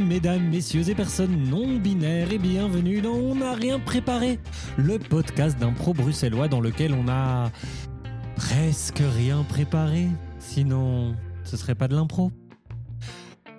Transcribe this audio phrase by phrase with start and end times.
[0.00, 4.38] mesdames, messieurs et personnes non binaires, et bienvenue dans On n'a rien préparé,
[4.78, 7.50] le podcast d'impro bruxellois dans lequel on a
[8.36, 10.06] presque rien préparé.
[10.38, 12.32] Sinon, ce serait pas de l'impro.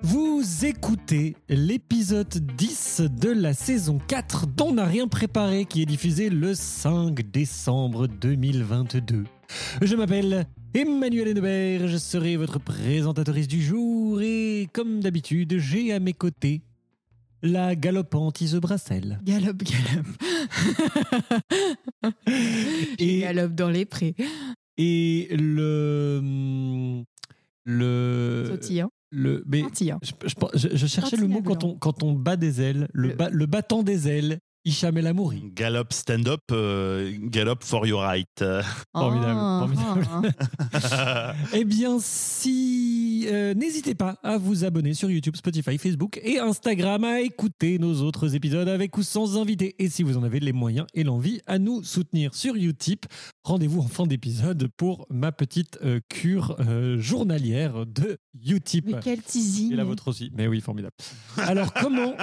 [0.02, 6.32] Vous écoutez l'épisode 10 de la saison 4 d'On n'a rien préparé qui est diffusé
[6.32, 9.26] le 5 décembre 2022.
[9.84, 16.00] Je m'appelle Emmanuel Hennebert, je serai votre présentatrice du jour et comme d'habitude, j'ai à
[16.00, 16.62] mes côtés
[17.42, 19.20] la galopante Ise Brassel.
[19.24, 20.08] Galope, galope.
[23.00, 24.14] Et- Galope dans les prés.
[24.78, 27.02] Et le...
[27.66, 28.46] Le...
[28.50, 28.90] Sautillant.
[29.12, 29.44] Le...
[29.48, 30.36] Mais je, je-
[30.70, 33.30] je- je cherchais le mot quand on, quand on bat des ailes, le, Le- ba-
[33.32, 35.42] le battant des ailes, Hicham El Amouri.
[35.56, 38.28] Gallop stand-up, euh, gallop for your right.
[38.94, 40.34] Formidable, Ah, formidable.
[41.54, 47.04] Eh bien, si euh, n'hésitez pas à vous abonner sur YouTube, Spotify, Facebook et Instagram,
[47.04, 49.76] à écouter nos autres épisodes avec ou sans invités.
[49.80, 53.06] Et si vous en avez les moyens et l'envie, à nous soutenir sur Utip.
[53.50, 58.86] Rendez-vous en fin d'épisode pour ma petite euh, cure euh, journalière de Utip.
[58.86, 59.74] Mais quel teasing.
[59.74, 60.30] Et la vôtre aussi.
[60.36, 60.94] Mais oui, formidable.
[61.36, 62.14] Alors, comment,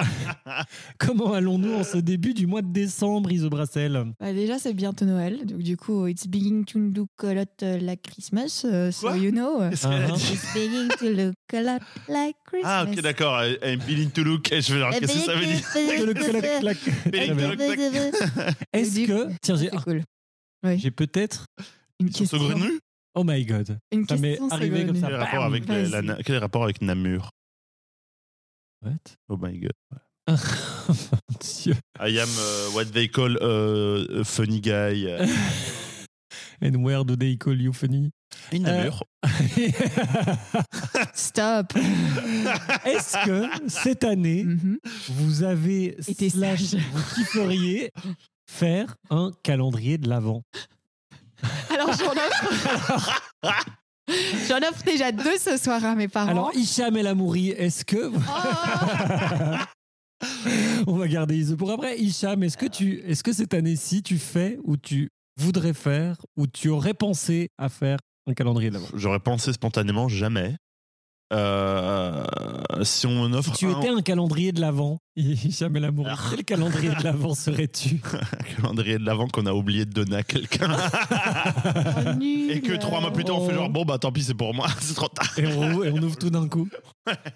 [0.97, 4.05] comment allons-nous en ce début du mois de décembre, Iso Brassel?
[4.21, 5.45] Bah, déjà, c'est bientôt Noël.
[5.45, 8.63] Donc, du coup, it's beginning to look a lot uh, like Christmas.
[8.63, 9.17] uh, so, Quoi?
[9.17, 9.59] you know.
[9.59, 10.15] uh, Uh-huh.
[10.15, 12.71] It's beginning to look a lot like Christmas.
[12.71, 13.41] Ah, ok, d'accord.
[13.61, 14.47] I'm feeling to look.
[14.49, 15.61] Je vais leur qu'est-ce que ça veut dire
[18.71, 19.27] Est-ce que.
[19.41, 20.03] Tiens, j'ai cool.
[20.63, 20.79] Oui.
[20.79, 21.45] j'ai peut-être.
[21.99, 22.39] Une Ils sont question.
[22.39, 22.79] saugrenus
[23.15, 23.79] Oh my god.
[23.91, 25.07] Une Ça m'est question arrivé comme ça.
[25.07, 26.23] Quel est le Bam rapport avec la- Vas-y.
[26.23, 27.29] Quel rapport Namur?
[28.83, 29.17] What?
[29.29, 29.71] Oh my god.
[30.27, 31.73] Mon Dieu.
[31.99, 35.17] I am uh, what they call uh, a funny guy.
[36.61, 38.11] And where do they call you funny?
[38.51, 39.03] In Namur.
[41.13, 41.73] Stop.
[42.85, 44.77] Est-ce que cette année, Mhm.
[45.09, 46.81] vous avez Été slash sage.
[46.93, 47.91] vous kifferiez
[48.49, 50.43] faire un calendrier de l'avant
[51.69, 53.21] Alors, j'en offre.
[54.47, 56.29] J'en offre déjà deux ce soir à mes parents.
[56.31, 58.11] Alors, Hicham El Amouri, est-ce que.
[58.13, 59.57] Oh
[60.87, 61.99] On va garder Iso pour après.
[61.99, 65.09] Hicham, est-ce que, tu, est-ce que cette année-ci, tu fais ou tu
[65.39, 70.07] voudrais faire ou tu aurais pensé à faire un calendrier de l'avant J'aurais pensé spontanément
[70.07, 70.55] jamais.
[71.33, 72.23] Euh,
[72.83, 76.17] si on m'offre Si tu un, étais un calendrier de l'avant, Hicham El Amouri, Ah.
[76.29, 77.99] quel calendrier de l'avant serais-tu?
[78.13, 80.73] Un calendrier de l'avant qu'on a oublié de donner à quelqu'un
[81.65, 84.33] Oh, et que trois mois plus tard on fait genre bon bah tant pis c'est
[84.33, 86.69] pour moi c'est trop tard et on, et on ouvre tout d'un coup.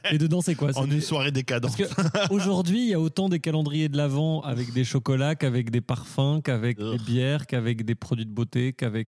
[0.09, 0.71] Et dedans, c'est quoi?
[0.77, 1.75] En une soirée décadente.
[1.77, 5.81] Parce qu'aujourd'hui, il y a autant des calendriers de l'Avent avec des chocolats qu'avec des
[5.81, 9.07] parfums, qu'avec des bières, qu'avec des produits de beauté, qu'avec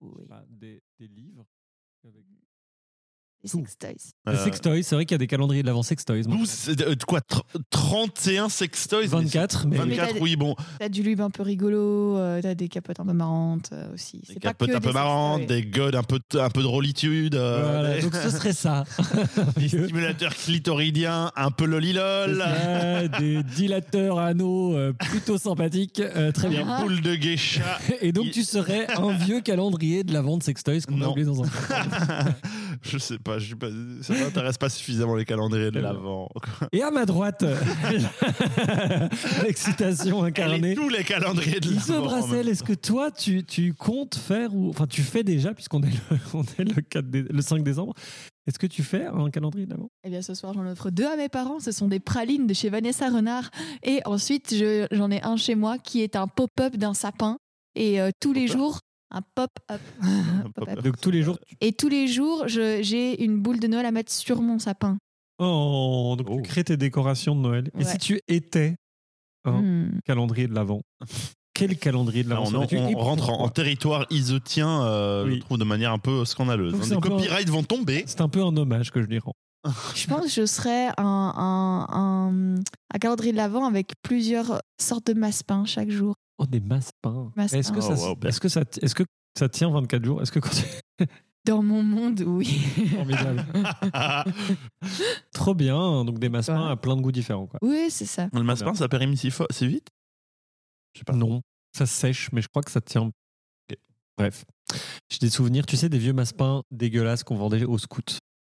[0.00, 0.24] Oui.
[0.28, 1.46] bah, des, des livres.
[2.02, 2.24] qu'avec-
[3.42, 3.94] Les sextoys.
[4.26, 6.24] Des Euh, sextoys, c'est vrai qu'il y a des calendriers de l'Avent sextoys.
[6.28, 6.36] moi.
[6.36, 7.40] 12, c'est- euh, quoi tr-
[7.70, 12.40] 31 sextoys 24, mais 24 Mais oui bon T'as du lube un peu rigolo, euh,
[12.42, 14.18] t'as des capotes un peu marrantes euh, aussi.
[14.18, 16.60] des C'est pas capotes que un peu des marrantes des godes un peu un peu
[16.60, 18.84] de rollitude euh, Voilà, des, donc ce serait ça.
[19.56, 22.44] des stimulateurs clitoridiens un peu lolilol
[23.18, 26.00] des dilateurs anneaux euh, plutôt sympathiques.
[26.00, 26.66] euh, très des bien.
[26.68, 26.82] Ah.
[26.82, 31.00] boules de geisha Et donc tu serais un vieux calendrier de l'Avent de sextoys qu'on
[31.00, 31.46] a oublié dans un.
[32.82, 33.68] je sais pas, je suis pas
[34.02, 36.28] ça m'intéresse pas suffisamment les calendriers de l'avant
[36.72, 37.44] Et à ma droite,
[39.44, 40.74] l'excitation incarnée.
[40.74, 44.86] tous les calendriers de l'avant Brassel, est-ce que toi, tu, tu comptes faire, ou enfin
[44.86, 47.94] tu fais déjà, puisqu'on est, le, on est le, 4 dé- le 5 décembre,
[48.46, 51.16] est-ce que tu fais un calendrier d'avant Eh bien, ce soir, j'en offre deux à
[51.16, 51.60] mes parents.
[51.60, 53.50] Ce sont des pralines de chez Vanessa Renard.
[53.84, 57.36] Et ensuite, je- j'en ai un chez moi qui est un pop-up d'un sapin.
[57.76, 58.80] Et euh, tous les jours,
[59.10, 59.80] un pop-up.
[60.54, 60.82] pop-up.
[60.82, 61.38] Donc tous les jours.
[61.46, 64.58] tu- Et tous les jours, je- j'ai une boule de Noël à mettre sur mon
[64.58, 64.98] sapin.
[65.38, 66.36] Oh, donc Oh.
[66.36, 67.70] tu crées tes décorations de Noël.
[67.78, 68.76] Et si tu étais
[69.44, 70.00] un Hmm.
[70.04, 70.82] calendrier de l'avant,
[71.54, 75.36] quel calendrier de Là, l'avant on, on rentre en, territoire isotien, euh, Oui.
[75.36, 76.74] je trouve, de manière un peu scandaleuse.
[76.82, 78.04] C'est Les un- copyrights vont tomber.
[78.06, 79.32] C'est un peu un hommage que je lui rends.
[79.94, 85.06] Je pense que je serais un, un, un, un calendrier de l'Avent avec plusieurs sortes
[85.08, 86.14] de masse-pain chaque jour.
[86.38, 87.30] Oh, des masses-pains.
[87.36, 87.58] Masses-pains.
[87.58, 89.02] Est-ce que, ça, Oh, wow, est-ce, que ça, est-ce que
[89.38, 90.22] ça tient 24 jours?
[90.22, 91.06] Est-ce que quand tu...
[91.46, 92.46] Dans mon monde, oui.
[92.96, 93.44] Formidable.
[95.32, 96.04] Trop bien.
[96.04, 96.72] Donc des masses-pains Ouais.
[96.72, 97.46] à plein de goûts différents.
[97.46, 97.58] Quoi.
[97.62, 98.28] Oui, c'est ça.
[98.32, 99.88] le massepain, ça périme si, vite?
[100.94, 101.14] Je sais pas.
[101.14, 101.40] Non,
[101.76, 103.10] ça sèche, mais je crois que ça tient.
[104.18, 104.44] Bref.
[105.10, 108.02] J'ai des souvenirs, tu sais, des vieux massepains dégueulasses qu'on vendait aux scouts,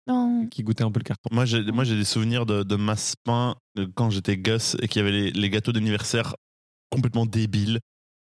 [0.07, 0.47] Non.
[0.51, 1.29] qui goûtaient un peu le carton.
[1.33, 3.57] Moi, j'ai, moi, j'ai des souvenirs de, de massepain
[3.95, 6.35] quand j'étais gosse et qu'il y avait les, les gâteaux d'anniversaire
[6.91, 7.81] complètement débiles.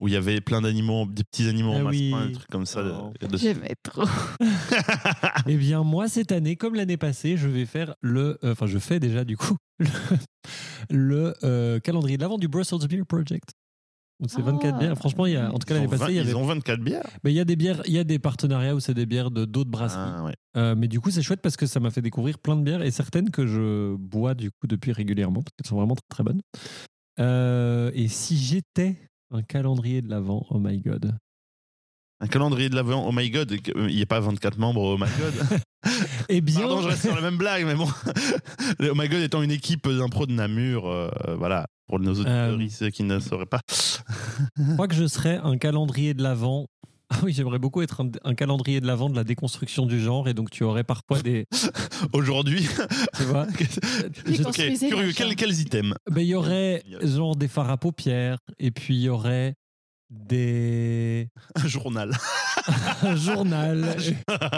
[0.01, 2.11] où il y avait plein d'animaux, des petits animaux en Ah masse oui.
[2.11, 2.81] pain, des trucs comme ça.
[2.83, 3.13] Oh.
[3.25, 4.03] de- J'aimais trop.
[5.47, 8.37] Eh bien, moi, cette année, comme l'année passée, je vais faire le.
[8.43, 9.87] euh, Enfin, je fais déjà, du coup, le,
[10.89, 13.49] le, euh, calendrier de l'avant du Brussels Beer Project.
[14.27, 14.79] C'est 24 Ah.
[14.79, 14.97] bières.
[14.97, 16.29] Franchement, il y a, en tout cas, l'année ont, 20 passée, il y avait.
[16.29, 17.03] ils ont 24 bières.
[17.23, 19.29] Mais il y a des bières, il y a des partenariats où c'est des bières
[19.31, 20.01] de d'autres brasseries.
[20.17, 20.33] Ah, ouais.
[20.57, 22.81] Euh, mais du coup, c'est chouette parce que ça m'a fait découvrir plein de bières
[22.81, 26.23] et certaines que je bois du coup depuis régulièrement parce qu'elles sont vraiment très, très
[26.23, 26.41] bonnes.
[27.19, 28.97] Euh, et si j'étais
[29.31, 31.17] un calendrier de l'avant, oh my god.
[32.21, 35.05] Un calendrier de l'avant, oh my god, il n'y a pas 24 membres, oh my
[35.19, 35.59] god.
[36.29, 37.87] Eh bien, Pardon, je reste sur la même blague, mais bon.
[38.79, 42.57] Le oh my god étant une équipe d'impro de Namur, euh, voilà, pour nos auditeurs
[42.59, 42.67] Euh.
[42.71, 43.59] ceux qui ne sauraient pas.
[44.57, 46.65] je crois que je serais un calendrier de l'avant.
[47.11, 50.27] Ah oui, j'aimerais beaucoup être un, un calendrier de l'avant de la déconstruction du genre
[50.27, 51.45] et donc tu aurais parfois des,
[52.13, 52.67] Aujourd'hui,
[53.15, 55.93] tu vois, je- curieux, quels, quels items?
[56.09, 59.53] Ben, il y aurait genre des fards à paupières et puis il y aurait
[60.09, 62.11] des Un journal.
[63.03, 63.95] un journal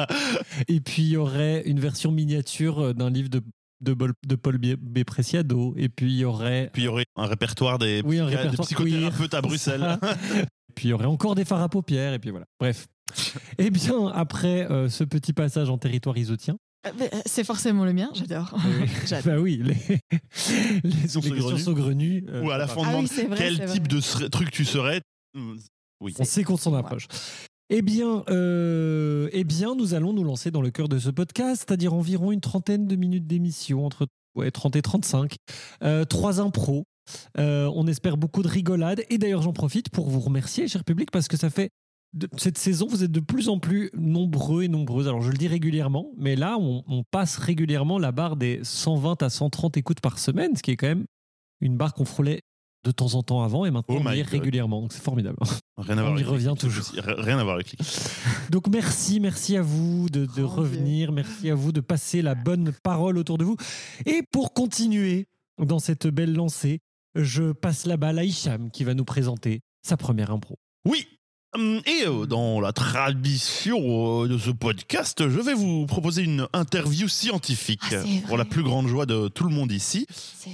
[0.67, 3.41] et puis il y aurait une version miniature euh, d'un livre de
[3.79, 5.03] de, Bol- de Paul B.
[5.03, 8.27] Preciado et puis il y aurait Puis il y aurait un répertoire des, oui un
[8.27, 9.97] des répertoire psychothérapeutes queer, à Bruxelles.
[10.73, 12.87] puis il y aurait encore des fards à paupières et puis voilà bref
[13.59, 16.57] et bien après euh, ce petit passage en territoire isotien
[16.87, 18.55] Euh, C'est forcément le mien, j'adore.
[19.05, 19.33] J'adore.
[19.35, 19.99] bah oui les,
[20.83, 21.17] les, les
[22.29, 23.37] euh, Ou à la fin, on Ah demande oui, c'est vrai.
[23.37, 23.95] quel type vrai.
[23.97, 25.01] de ser- truc tu serais.
[26.01, 26.13] Oui.
[26.19, 27.07] On sait qu'on s'en approche.
[27.69, 31.65] Eh bien, euh, eh bien, nous allons nous lancer dans le cœur de ce podcast,
[31.67, 35.35] c'est-à-dire environ une trentaine de minutes d'émission, entre ouais, 30 et 35.
[35.83, 36.85] Euh, trois impros.
[37.37, 39.03] Euh, on espère beaucoup de rigolade.
[39.09, 41.69] Et d'ailleurs, j'en profite pour vous remercier, cher public, parce que ça fait.
[42.13, 45.07] de- cette saison, vous êtes de plus en plus nombreux et nombreuses.
[45.09, 49.21] Alors, je le dis régulièrement, mais là, on, on passe régulièrement la barre des 120
[49.23, 51.05] à 130 écoutes par semaine, ce qui est quand même
[51.59, 52.41] une barre qu'on frôlait
[52.87, 54.31] de temps en temps avant et maintenant Oh on y est God.
[54.31, 54.81] régulièrement.
[54.81, 55.37] Donc, c'est formidable.
[55.77, 56.85] Rien à voir On y avec revient toujours.
[57.03, 57.89] Rien à voir avec les clics.
[58.49, 63.17] Donc merci, merci à vous de, revenir, merci à vous de passer la bonne parole
[63.17, 63.57] autour de vous.
[64.05, 65.27] Et pour continuer
[65.61, 66.79] dans cette belle lancée,
[67.15, 70.55] je passe la balle à Hicham qui va nous présenter sa première impro.
[70.85, 71.07] Oui.
[71.55, 76.45] Hum, Et euh, dans la tradition euh, de ce podcast, je vais vous proposer une
[76.51, 80.05] interview scientifique Ah, pour la plus grande joie de tout le monde ici.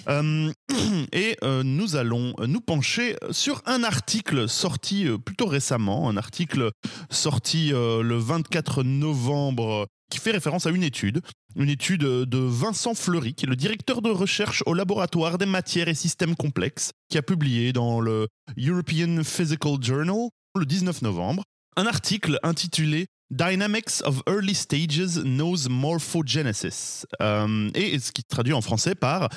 [0.08, 0.52] Euh,
[1.12, 6.70] et euh, nous allons nous pencher sur un article sorti plutôt récemment, un article
[7.10, 11.22] sorti euh, le 24 novembre qui fait référence à une étude,
[11.56, 15.88] une étude de Vincent Fleury, qui est le directeur de recherche au laboratoire des matières
[15.88, 18.28] et systèmes complexes, qui a publié dans le
[18.60, 21.44] European Physical Journal le 19 novembre
[21.76, 28.62] un article intitulé Dynamics of Early Stages Knows Morphogenesis, Euh, et ce qui traduit en
[28.62, 29.30] français par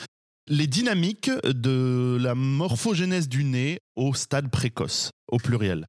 [0.49, 5.87] les dynamiques de la morphogénèse du nez au stade précoce, au pluriel.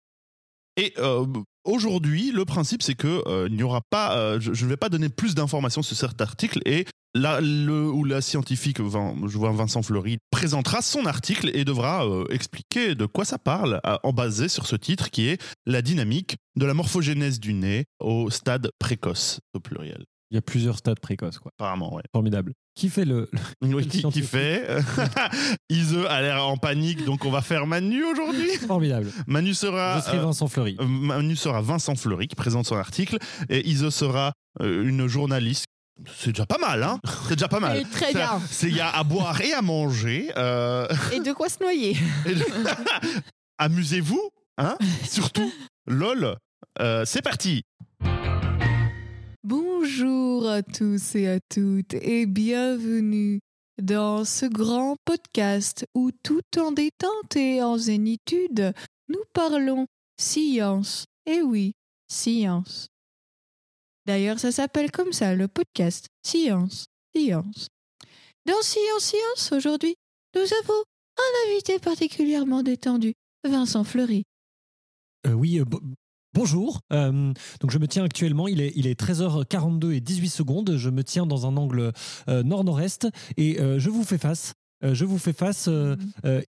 [0.77, 1.25] Et euh,
[1.67, 5.09] aujourd'hui, le principe, c'est que euh, n'y aura pas, euh, je ne vais pas donner
[5.09, 10.81] plus d'informations sur cet article et là, le la scientifique, je vois Vincent Fleury, présentera
[10.81, 15.09] son article et devra euh, expliquer de quoi ça parle, en basé sur ce titre
[15.09, 20.05] qui est la dynamique de la morphogénèse du nez au stade précoce, au pluriel.
[20.29, 21.51] Il y a plusieurs stades précoces, quoi.
[21.57, 22.03] Apparemment, ouais.
[22.11, 22.51] Formidable.
[22.75, 23.29] Qui fait le.
[23.61, 24.67] le- Oui, qui, fait
[25.69, 28.49] Ise a l'air en panique, donc on va faire Manu aujourd'hui.
[28.67, 29.09] Formidable.
[29.25, 30.75] Manu sera, Je serai euh, Vincent Fleury.
[30.79, 33.17] euh, Manu sera Vincent Fleury qui présente son article
[33.49, 35.65] et Ise sera euh, une journaliste.
[36.17, 37.77] C'est déjà pas mal, hein C'est déjà pas mal.
[37.77, 38.39] Et très bien.
[38.51, 40.29] C'est il y a à boire et à manger.
[40.37, 41.93] euh, Et de quoi se noyer.
[42.25, 42.35] de-
[43.57, 45.51] Amusez-vous, hein Surtout,
[45.87, 46.35] lol.
[46.79, 47.63] Euh, c'est parti.
[49.49, 53.39] Bonjour à tous et à toutes et bienvenue
[53.81, 58.73] dans ce grand podcast où tout en détente et en zénitude,
[59.07, 59.87] nous parlons
[60.19, 61.05] science.
[61.25, 61.71] Eh oui,
[62.09, 62.87] science.
[64.05, 66.07] D'ailleurs, ça s'appelle comme ça, le podcast.
[66.23, 67.69] Science, science.
[68.45, 69.95] Dans Science, science, aujourd'hui,
[70.35, 70.83] nous avons
[71.19, 73.13] un invité particulièrement détendu,
[73.45, 74.25] Vincent Fleury.
[75.25, 75.65] Euh, oui, euh,
[76.37, 76.81] bonjour.
[76.93, 80.75] Euh, donc je me tiens actuellement, il est, il est 13h42 et 18 secondes.
[80.77, 81.91] Je me tiens dans un angle
[82.29, 84.53] euh, nord-nord-est et euh, je vous fais face.
[84.83, 85.95] Je vous fais face, euh,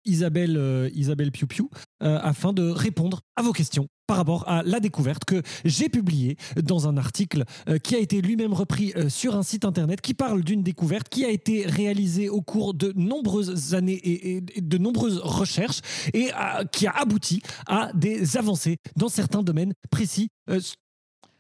[0.06, 1.66] Isabelle, Isabelle Piu Piu,
[2.00, 6.88] afin de répondre à vos questions par rapport à la découverte que j'ai publiée dans
[6.88, 10.44] un article euh, qui a été lui-même repris euh, sur un site internet qui parle
[10.44, 15.82] d'une découverte qui a été réalisée au cours de nombreuses années et, de nombreuses recherches
[16.16, 16.32] et
[16.72, 20.60] qui a abouti à des avancées dans certains domaines précis euh,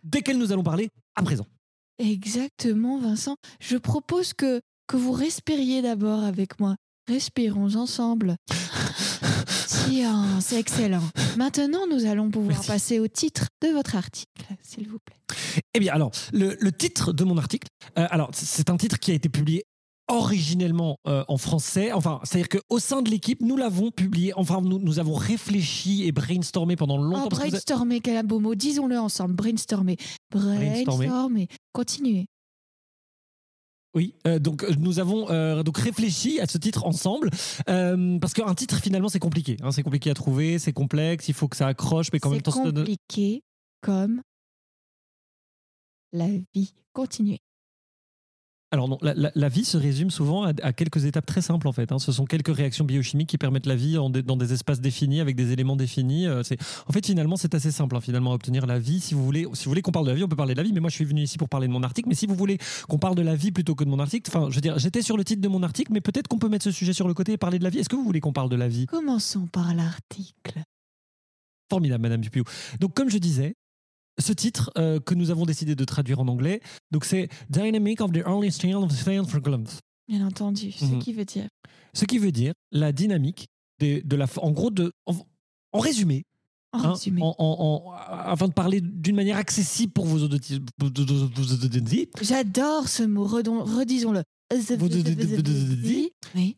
[0.03, 1.47] desquels nous allons parler à présent.
[1.97, 3.35] Exactement, Vincent.
[3.59, 6.75] Je propose que, que vous respiriez d'abord avec moi.
[7.07, 8.35] Respirons ensemble.
[9.89, 11.03] Bien, c'est excellent.
[11.37, 12.67] Maintenant, nous allons pouvoir Merci.
[12.67, 15.17] passer au titre de votre article, s'il vous plaît.
[15.73, 17.67] Eh bien, alors, le, le titre de mon article,
[17.97, 19.63] euh, alors, c'est un titre qui a été publié
[20.09, 21.91] originellement euh, en français.
[21.91, 24.33] Enfin, c'est-à-dire qu'au sein de l'équipe, nous l'avons publié.
[24.35, 27.25] Enfin, nous, nous avons réfléchi et brainstormé pendant longtemps.
[27.25, 28.55] Oh, brainstormer, quel beau mot.
[28.55, 29.35] Disons-le ensemble.
[29.35, 29.97] Brainstormer.
[30.31, 31.07] Brainstormer.
[31.07, 31.47] Brainstormer.
[31.73, 32.25] Continuez.
[33.95, 37.31] Oui, euh, donc euh, nous avons euh, donc réfléchi à ce titre ensemble
[37.69, 41.33] euh, parce qu'un titre finalement c'est compliqué, hein, c'est compliqué à trouver, c'est complexe, il
[41.33, 43.41] faut que ça accroche, mais qu'en même C'est temps donne- compliqué
[43.81, 44.21] comme
[46.13, 46.73] la vie.
[46.93, 47.39] Continuez.
[48.71, 51.67] Alors non, la, la- la vie se résume souvent à, à quelques étapes très simples
[51.67, 51.91] en fait.
[51.91, 51.97] hein.
[51.97, 55.21] Ce sont quelques réactions biochimiques qui permettent la vie en des- dans des espaces définis
[55.21, 56.27] avec des éléments définis.
[56.27, 58.99] Euh, c'est- en fait finalement c'est assez simple hein, finalement à obtenir la vie.
[58.99, 60.59] Si vous voulez, si vous voulez qu'on parle de la vie, on peut parler de
[60.59, 60.71] la vie.
[60.71, 62.09] Mais moi je suis venu ici pour parler de mon article.
[62.09, 64.51] Mais si vous voulez qu'on parle de la vie plutôt que de mon article, enfin
[64.51, 66.65] je veux dire, j'étais sur le titre de mon article, mais peut-être qu'on peut mettre
[66.65, 67.79] ce sujet sur le côté et parler de la vie.
[67.79, 68.85] Est-ce que vous voulez qu'on parle de la vie?
[68.85, 70.59] Commençons par l'article.
[71.71, 72.43] Formidable, Madame Dupiou.
[72.79, 73.55] Donc, comme je disais,
[74.17, 76.61] ce titre euh, que nous avons décidé de traduire en anglais,
[76.91, 79.77] donc c'est Dynamic of the Early Style of Science for Columbus.
[80.07, 80.71] Bien entendu.
[80.71, 80.99] Ce Mhm.
[80.99, 81.47] qui veut dire.
[81.93, 83.47] Ce qui veut dire la dynamique
[83.79, 85.15] des- de la, en gros, de, en,
[85.71, 86.23] en résumé,
[86.73, 87.21] En hein, résumé.
[87.23, 90.59] en- en- afin de parler d'une manière accessible pour vos auditeurs.
[92.21, 93.25] J'adore ce mot.
[93.25, 94.23] Redisons-le.
[96.35, 96.57] Oui.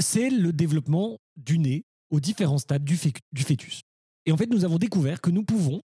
[0.00, 3.82] c'est le développement du nez aux différents stades du, fécu- du fœtus.
[4.26, 5.80] Et en fait, nous avons découvert que nous pouvons,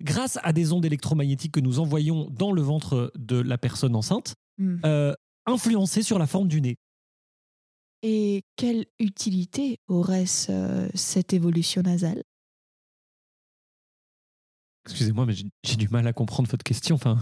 [0.00, 4.34] grâce à des ondes électromagnétiques que nous envoyons dans le ventre de la personne enceinte,
[4.58, 4.76] Hmm.
[4.84, 5.14] euh,
[5.46, 6.76] influencer sur la forme du nez.
[8.02, 12.22] Et quelle utilité aurait ce- cette évolution nasale?
[14.86, 16.94] Excusez-moi, mais j'ai du mal à comprendre votre question.
[16.96, 17.18] Enfin,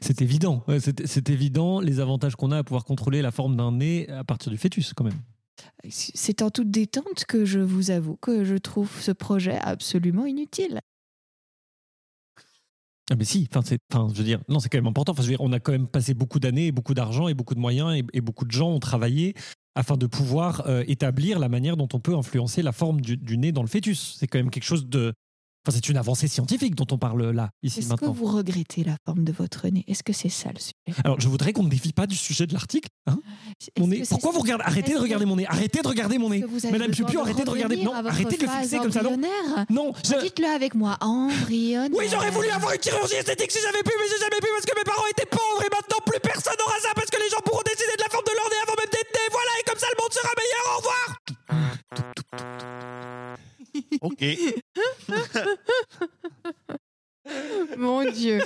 [0.00, 0.62] c'est évident.
[0.68, 4.24] Ouais, c'est évident les avantages qu'on a à pouvoir contrôler la forme d'un nez à
[4.24, 5.20] partir du fœtus, quand même.
[5.88, 10.80] C'est en toute détente que je vous avoue que je trouve ce projet absolument inutile.
[13.10, 15.14] Ah mais si, c'est, je veux dire, non, c'est quand même important.
[15.40, 18.44] On a quand même passé beaucoup d'années, beaucoup d'argent et beaucoup de moyens et, beaucoup
[18.44, 19.34] de gens ont travaillé
[19.74, 23.52] afin de pouvoir euh, établir la manière dont on peut influencer la forme du nez
[23.52, 24.16] dans le fœtus.
[24.18, 25.14] C'est quand même quelque chose de,
[25.68, 28.12] enfin, c'est une avancée scientifique dont on parle là, ici Est-ce que maintenant.
[28.12, 29.84] vous regrettez la forme de votre nez?
[29.86, 31.00] Est-ce que c'est ça le sujet?
[31.04, 32.88] Alors, je voudrais qu'on ne dévie pas du sujet de l'article.
[33.06, 33.18] hein.
[33.78, 34.02] Mon nez.
[34.08, 34.64] Pourquoi vous regardez?
[34.66, 35.46] Arrêtez de regarder mon nez.
[35.46, 36.44] Arrêtez de regarder mon nez.
[36.72, 37.76] Madame Pupiou, arrêtez de regarder.
[37.84, 39.02] Non, arrêtez de le fixer comme ça.
[39.02, 39.16] Non,
[39.70, 39.92] non.
[40.04, 41.90] je- Dites-le avec moi, embryonnaire.
[41.92, 44.66] Oui, j'aurais voulu avoir une chirurgie esthétique si j'avais pu, mais j'ai jamais pu parce
[44.66, 47.40] que mes parents étaient pauvres et maintenant plus personne n'aura ça parce que les gens
[47.44, 49.28] pourront décider de la forme de leur nez avant même d'être nés.
[49.30, 50.64] Voilà, et comme ça le monde sera meilleur.
[50.72, 51.06] Au revoir.
[54.00, 54.24] Ok.
[57.76, 58.40] Mon Dieu.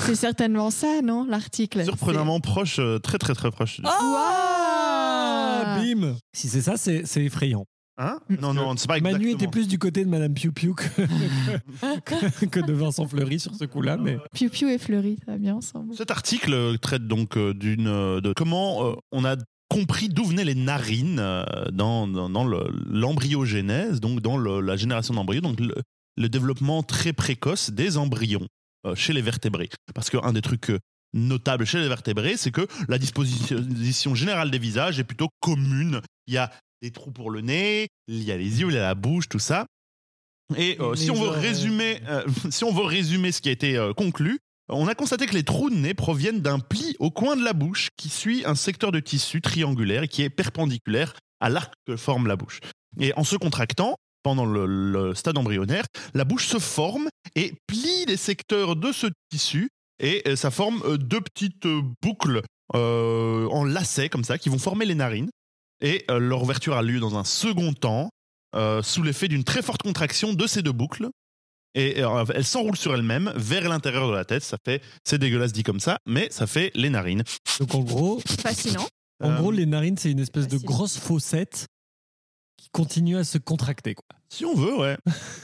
[0.00, 1.84] c'est certainement ça, non, l'article?
[1.84, 3.80] Surprenamment proche, euh, très très très proche.
[3.84, 5.78] Ah, Ouah.
[5.80, 6.16] bim.
[6.32, 7.66] Si c'est ça, c'est c'est effrayant.
[7.96, 8.18] Hein?
[8.28, 9.20] Non, non, c'est pas exactement.
[9.22, 10.82] Manu était plus du côté de Madame Piu Piu que,
[12.04, 15.38] que- que de Vincent Fleury sur ce coup-là, mais Piu Piu et Fleury, ça va
[15.38, 15.94] bien ensemble.
[15.94, 19.36] Cet article traite donc euh, d'une euh, de comment euh, on a
[19.74, 24.76] compris d'où venaient les narines euh, dans, dans, dans le- l'embryogénèse, donc dans le- la
[24.76, 25.74] génération d'embryons, donc le,
[26.16, 28.46] le développement très précoce des embryons
[28.86, 29.68] euh, chez les vertébrés.
[29.94, 30.78] Parce qu'un des trucs euh,
[31.12, 36.00] notables chez les vertébrés, c'est que la disposition générale des visages est plutôt commune.
[36.26, 36.50] Il y a
[36.82, 39.28] des trous pour le nez, il y a les yeux, il y a la bouche,
[39.28, 39.66] tout ça.
[40.56, 43.76] Et euh, si on veut résumer, euh, si on veut résumer ce qui a été
[43.76, 47.36] euh, conclu, on a constaté que les trous de nez proviennent d'un pli au coin
[47.36, 51.50] de la bouche qui suit un secteur de tissu triangulaire et qui est perpendiculaire à
[51.50, 52.60] l'arc que forme la bouche.
[52.98, 58.16] Et en se contractant, pendant le, stade embryonnaire, la bouche se forme et plie les
[58.16, 59.68] secteurs de ce tissu
[60.00, 62.42] et euh, ça forme euh, deux petites euh, boucles
[62.72, 65.30] en lacets comme ça qui vont former les narines.
[65.80, 68.08] Et leur ouverture a lieu dans un second temps
[68.82, 71.10] sous l'effet d'une très forte contraction de ces deux boucles.
[71.74, 74.42] Et euh, elles s'enroulent sur elles-mêmes vers l'intérieur de la tête.
[74.44, 77.24] Ça fait, c'est dégueulasse dit comme ça, mais ça fait les narines.
[77.58, 78.86] donc en gros, Fascinant.
[79.22, 81.66] en Euh, gros, les narines c'est une espèce de grosse fossette
[82.56, 83.94] qui continue à se contracter.
[83.94, 84.06] Quoi.
[84.28, 84.96] Si on veut, ouais.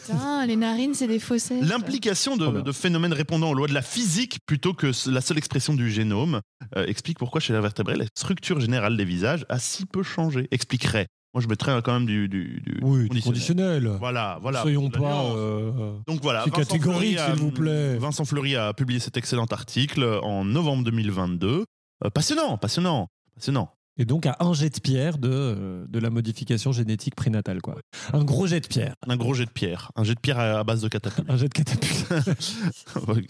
[0.06, 1.62] Putain, les narines, c'est des fossettes.
[1.62, 5.74] L'implication de, de phénomènes répondant aux lois de la physique plutôt que la seule expression
[5.74, 6.40] du génome
[6.76, 10.48] euh, explique pourquoi chez les vertébrés, la structure générale des visages a si peu changé.
[10.50, 11.06] Expliquerait.
[11.32, 13.22] Moi, je mettrais quand même du, du, du Oui, conditionnel.
[13.22, 13.96] conditionnel.
[14.00, 14.62] Voilà, voilà.
[14.62, 15.26] Soyons pas.
[15.36, 17.98] euh, Donc voilà, C'est catégorique, s'il vous plaît.
[17.98, 21.64] Vincent Fleury a publié cet excellent article en novembre 2022.
[22.04, 23.06] Euh, passionnant, passionnant,
[23.36, 23.70] passionnant.
[24.00, 27.60] Et donc à un jet de pierre de, euh, de la modification génétique prénatale.
[27.60, 27.76] Quoi.
[28.14, 28.94] Un gros jet de pierre.
[29.06, 29.92] Un gros jet de pierre.
[29.94, 31.28] Un jet de pierre à à base de catapulte.
[31.28, 32.06] Un jet de catapulte.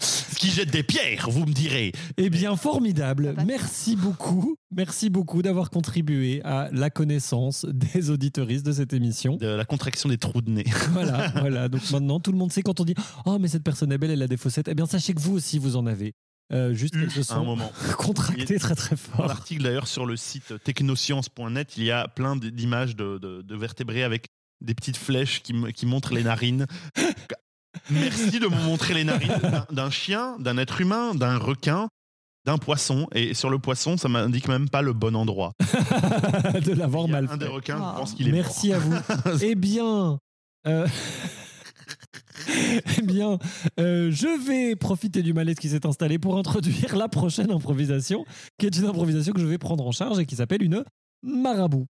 [0.01, 1.91] Ce qui jette des pierres, vous me direz.
[2.15, 3.25] Eh bien, formidable.
[3.25, 3.45] Ça passe.
[3.45, 4.55] Merci beaucoup.
[4.73, 9.35] Merci beaucoup d'avoir contribué à la connaissance des auditeuristes de cette émission.
[9.35, 10.65] De la contraction des trous de nez.
[10.91, 11.67] Voilà, voilà.
[11.67, 14.11] Donc maintenant, tout le monde sait quand on dit Oh, mais cette personne est belle,
[14.11, 14.69] elle a des fossettes.
[14.69, 16.13] Eh bien, sachez que vous aussi, vous en avez.
[16.53, 17.71] Euh, juste qu'elles se à un sont moment.
[17.97, 19.27] contractées très très Dans fort.
[19.27, 24.03] l'article d'ailleurs sur le site technoscience.net, il y a plein d'images de, de- de vertébrés
[24.03, 24.25] avec
[24.59, 26.67] des petites flèches qui, qui montrent les narines.
[27.89, 29.31] Merci de me montrer les narines
[29.71, 31.87] d'un- chien, d'un être humain, d'un requin,
[32.45, 33.07] d'un poisson.
[33.15, 35.53] Et sur le poisson, ça m'indique même pas le bon endroit.
[35.61, 37.51] de l'avoir mal un des fait.
[37.51, 37.91] requins, Oh.
[37.93, 38.93] je pense qu'il est Merci à vous.
[39.41, 40.17] eh bien,
[40.67, 40.85] euh,
[42.97, 43.37] eh bien,
[43.79, 48.25] euh, je vais profiter du malaise qui s'est installé pour introduire la prochaine improvisation,
[48.57, 50.83] qui est une improvisation que je vais prendre en charge et qui s'appelle une
[51.23, 51.85] marabout.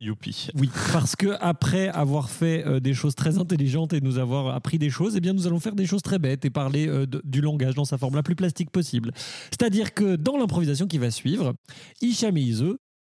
[0.00, 0.48] Youpi.
[0.56, 4.78] Oui, parce que après avoir fait euh, des choses très intelligentes et nous avoir appris
[4.78, 7.22] des choses, eh bien nous allons faire des choses très bêtes et parler euh, de-
[7.24, 9.12] du langage dans sa forme la plus plastique possible.
[9.50, 11.54] C'est-à-dire que dans l'improvisation qui va suivre,
[12.00, 12.52] Hicham et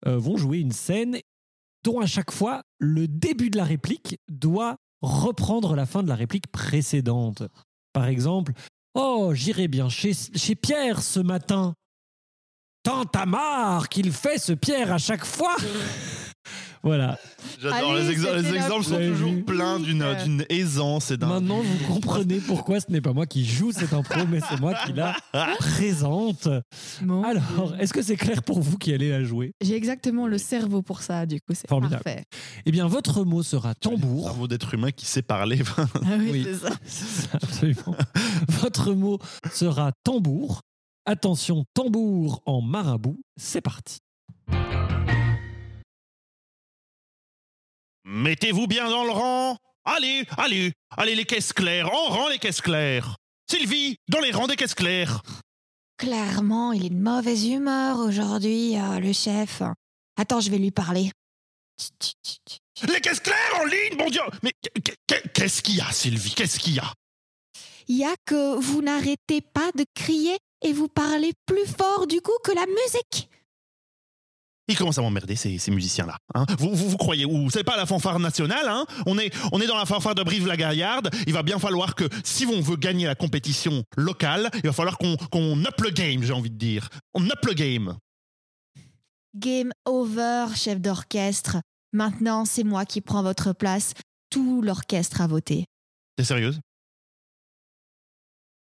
[0.08, 1.18] euh, vont jouer une scène
[1.86, 6.16] dont à chaque fois le début de la réplique doit reprendre la fin de la
[6.16, 7.44] réplique précédente.
[7.94, 8.54] Par exemple,
[8.96, 11.74] Oh, j'irai bien chez, chez Pierre ce matin.
[12.84, 15.56] Tant à marre qu'il fait ce Pierre à chaque fois.
[16.84, 17.18] Voilà.
[17.62, 17.92] J'adore.
[17.94, 20.24] Allez, Les, les la exemples sont toujours pleins d'une Euh.
[20.24, 21.28] d'une aisance et d'un.
[21.28, 24.74] Maintenant, vous comprenez pourquoi ce n'est pas moi qui joue cette impro, mais c'est moi
[24.86, 25.16] qui la
[25.60, 26.48] présente.
[27.02, 29.54] Mon Alors, est-ce que c'est clair pour vous qui allez la jouer?
[29.62, 32.04] J'ai exactement le cerveau pour ça, du coup, c'est Formidable.
[32.04, 32.24] parfait.
[32.66, 34.26] Eh bien, votre mot sera Un tambour.
[34.26, 35.62] cerveau d'être humain qui sait parler.
[35.78, 35.86] Ah
[36.20, 36.48] oui, Oui.
[36.86, 37.96] C'est ça, Absolument.
[38.48, 39.20] Votre mot
[39.54, 40.62] sera tambour.
[41.06, 43.20] Attention, tambour en marabout.
[43.38, 43.98] C'est parti.
[48.12, 49.56] Mettez-vous bien dans le rang.
[49.86, 53.16] Allez, allez, allez les caisses claires, en rang les caisses claires.
[53.50, 55.22] Sylvie, dans les rangs des caisses claires.
[55.98, 59.62] Clairement, il est de mauvaise humeur aujourd'hui, euh, le chef.
[60.18, 61.12] Attends, je vais lui parler.
[62.88, 66.34] Les caisses claires en ligne, mon Dieu Mais qu- qu- qu'est-ce qu'il y a, Sylvie?
[66.34, 66.92] Qu'est-ce qu'il y a?
[67.88, 72.22] Il y a que vous n'arrêtez pas de crier et vous parlez plus fort du
[72.22, 73.30] coup que la musique.
[74.70, 76.18] Ils commencent à m'emmerder, ces, ces musiciens-là.
[76.36, 76.46] hein.
[76.60, 77.50] vous, vous, vous croyez où?
[77.50, 78.86] C'est pas la fanfare nationale, hein?
[79.08, 81.10] On, est, on est dans la fanfare de Brive-la-Gaillarde.
[81.26, 84.98] Il va bien falloir que, si on veut gagner la compétition locale, il va falloir
[85.00, 86.88] qu'on qu'on up le game, j'ai envie de dire.
[87.16, 87.98] On up le game.
[89.36, 91.58] Game over, chef d'orchestre.
[91.92, 93.94] Maintenant, c'est moi qui prends votre place.
[94.30, 95.66] Tout l'orchestre a voté.
[96.16, 96.60] T'es sérieuse?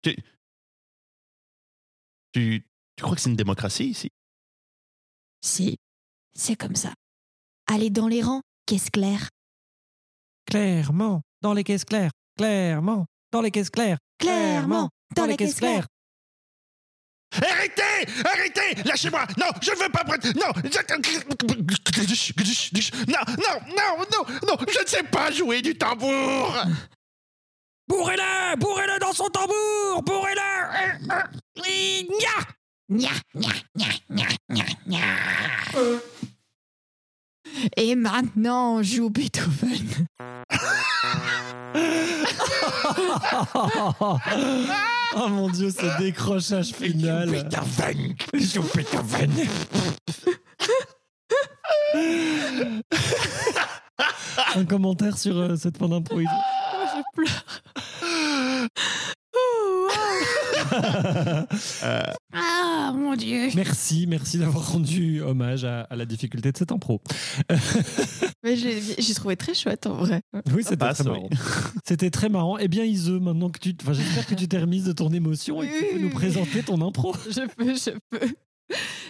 [0.03, 0.15] Tu,
[2.31, 2.65] tu,
[2.95, 4.09] tu crois que c'est une démocratie ici?
[5.41, 5.75] Si,
[6.37, 6.93] c'est comme ça.
[7.67, 9.29] Allez dans les rangs, qu'est-ce clair
[10.45, 12.11] Clairement, dans les caisses claires.
[12.37, 13.97] Clairement, dans les caisses claires.
[14.19, 15.87] Clairement, dans les caisses claires.
[17.35, 18.07] Arrêtez!
[18.23, 18.83] Arrêtez!
[18.85, 19.25] Lâchez-moi!
[19.37, 20.25] Non, je ne veux pas prendre...
[20.27, 20.53] Non
[23.07, 26.55] Non, non, non, non, non, je ne sais pas jouer du tambour!
[27.87, 28.55] Bourrez-le!
[28.57, 30.03] Bourrez-le dans son tambour!
[30.03, 30.41] Bourrez-le
[32.89, 34.99] Nya Nya, nya, nya, nya, nya, nya.
[37.75, 40.07] Et maintenant, on joue Beethoven.
[45.19, 47.27] Oh mon dieu, ce décrochage final.
[47.29, 49.31] Beethoven Joue Beethoven.
[54.55, 56.19] Un commentaire sur euh, cette fin d'impro.
[56.19, 56.29] Iso
[56.95, 57.43] Je pleure.
[59.35, 59.97] Oh, wow.
[61.83, 62.13] Euh,
[62.87, 63.49] Ah, mon Dieu.
[63.53, 67.01] Merci, merci d'avoir rendu hommage à, à la difficulté de cette impro.
[68.45, 70.21] Mais j'ai trouvé très chouette en vrai.
[70.53, 71.29] Oui, c'était passe, très marrant.
[71.85, 72.57] C'était très marrant.
[72.57, 75.61] Eh bien, Ise, maintenant que tu, enfin, j'espère que tu t'es remise de ton émotion
[75.61, 77.13] et que tu peux nous présenter ton impro.
[77.29, 78.33] Je peux, je peux.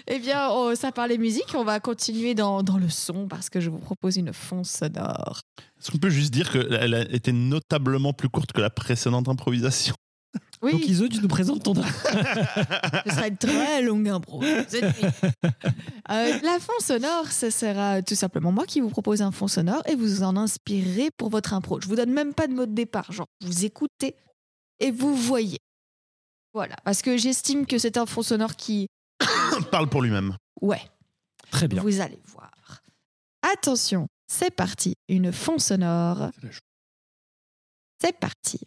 [0.07, 1.53] Eh bien, oh, ça parlait musique.
[1.53, 5.41] On va continuer dans, dans le son parce que je vous propose une fond sonore.
[5.79, 9.93] Est-ce qu'on peut juste dire qu'elle a été notablement plus courte que la précédente improvisation?
[10.61, 14.41] Oui, Donc, Ise, tu nous présentes ton ce sera une très longue impro.
[14.67, 15.09] cette nuit.
[16.09, 19.81] Euh, la fond sonore, ce sera tout simplement moi qui vous propose un fond sonore
[19.89, 21.81] et vous en inspirez pour votre impro.
[21.81, 23.11] Je vous donne même pas de mot de départ.
[23.11, 24.15] Genre, vous écoutez
[24.79, 25.59] et vous voyez.
[26.53, 28.87] Voilà, parce que j'estime que c'est un fond sonore qui,
[29.71, 30.37] Parle pour lui-même.
[30.61, 30.81] ouais,
[31.51, 31.81] Très bien.
[31.81, 32.51] Vous allez voir.
[33.41, 34.93] Attention, c'est parti.
[35.09, 36.31] Une fond sonore.
[38.01, 38.61] C'est parti.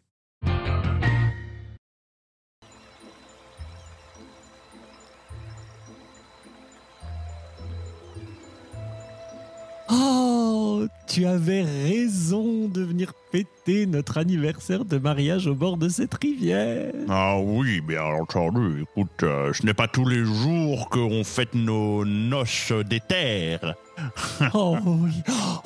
[11.11, 16.93] Tu avais raison de venir fêter notre anniversaire de mariage au bord de cette rivière.
[17.09, 18.83] Ah oui, bien entendu.
[18.83, 23.75] Écoute, euh, ce n'est pas tous les jours qu'on fête nos noces des terres.
[24.55, 25.13] Oh oui.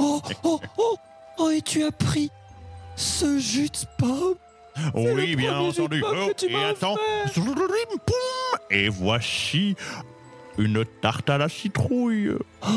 [0.01, 0.97] Oh, oh, oh,
[1.39, 2.31] oh, et tu as pris
[2.97, 4.35] ce jus de pomme.
[4.77, 6.03] C'est Oui, bien entendu.
[6.05, 6.97] Oh, et attends.
[8.71, 9.77] Et voici
[10.59, 12.33] une tarte à la citrouille.
[12.67, 12.71] Oh,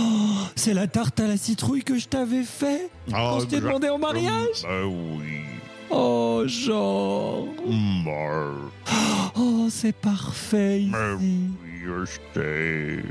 [0.56, 3.90] c'est la tarte à la citrouille que je t'avais fait Ah, quand je t'ai demandé
[3.90, 4.66] en mariage.
[4.70, 5.42] Euh, oui.
[5.90, 7.48] Oh, genre.
[7.68, 8.54] Euh,
[9.40, 10.92] Oh, c'est parfait ici.
[11.20, 11.50] Oui,
[11.86, 13.04] je sais.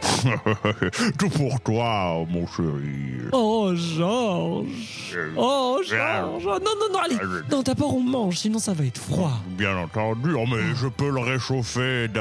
[1.18, 3.28] Tout pour toi, mon chéri.
[3.32, 5.14] Oh, Georges.
[5.14, 6.44] Euh, Oh, Georges.
[6.44, 7.16] Non, non, non, allez.
[7.16, 9.32] euh, Non, d'abord on mange, sinon ça va être froid.
[9.50, 12.20] Bien entendu, oh, mais je peux le réchauffer d'un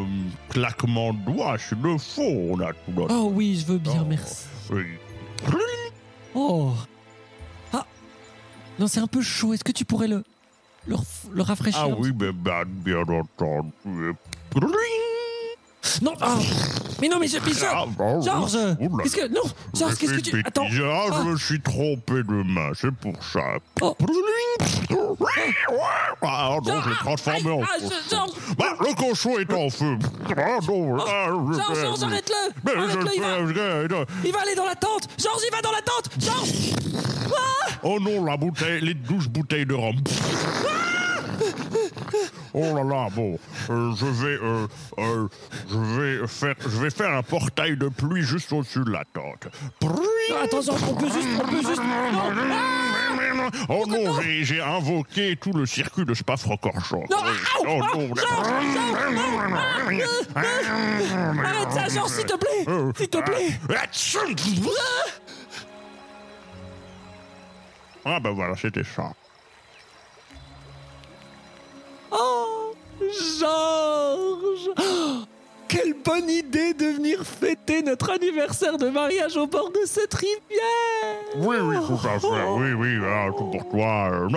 [0.00, 0.04] euh,
[0.50, 2.22] claquement de doigts s'il le faut.
[2.22, 3.14] On a tout notre...
[3.14, 4.06] Oh oui, je veux bien, Oh.
[4.08, 4.44] merci.
[4.70, 4.84] Oui.
[6.34, 6.72] Oh.
[7.72, 7.86] Ah.
[8.78, 9.52] Non, c'est un peu chaud.
[9.54, 10.24] Est-ce que tu pourrais le,
[10.86, 14.12] le, raf- le rafraîchir Ah oui, mais ben, bien entendu.
[16.02, 16.36] Non, ah.
[17.00, 17.84] Mais non, mais je, mais Georges, Ah,
[18.80, 19.42] oh, qu'est-ce que non,
[19.74, 20.66] Georges, qu'est-ce que tu attends.
[20.82, 21.22] Ah, Ah.
[21.24, 23.40] je me suis trompé de main, c'est pour ça.
[23.82, 23.96] Oh.
[26.22, 27.78] Ah non, je l'ai transformé en Ah,
[28.10, 29.98] Georges, Bah, le cochon est en feu.
[30.36, 34.66] Ah non, ah, je Georges, Georges, arrête-le, Mais arrête-le, il va, il va aller dans
[34.66, 35.08] la tente.
[35.18, 36.10] Georges, il va dans la tente.
[36.18, 36.74] Georges.
[37.82, 39.96] Oh non, la bouteille, les douze bouteilles de rhum.
[42.56, 43.36] Oh là là, bon,
[43.70, 44.66] euh, je vais, euh,
[44.98, 45.28] euh,
[45.68, 49.48] je vais faire, je vais faire un portail de pluie juste au-dessus de la tente.
[49.82, 49.90] Non,
[50.42, 51.82] attends, on peut juste, on peut juste.
[51.82, 53.50] Non.
[53.68, 57.02] Oh non, j'ai- j'ai invoqué tout le circuit de Spa-Francorchamps.
[57.10, 57.16] Non,
[57.60, 58.14] Oh au, non,
[61.44, 62.64] Arrête ça, Georges, s'il te plaît,
[62.96, 63.48] s'il te plaît.
[68.04, 69.12] Ah ben voilà, c'était ça.
[73.40, 75.24] Georges Oh,
[75.68, 81.16] Quelle bonne idée de venir fêter notre anniversaire de mariage au bord de cette rivière
[81.38, 82.26] Oui, oui, tout à fait.
[82.56, 84.10] Oui, oui, ah, tout pour toi.
[84.12, 84.28] Euh,